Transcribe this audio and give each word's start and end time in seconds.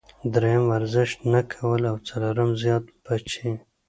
دريم 0.33 0.63
ورزش 0.73 1.09
نۀ 1.31 1.41
کول 1.51 1.81
او 1.91 1.95
څلورم 2.07 2.51
زيات 2.61 2.85
بچي- 3.05 3.49